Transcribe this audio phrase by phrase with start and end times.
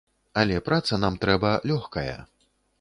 [0.43, 2.19] Але праца нам трэба лёгкая.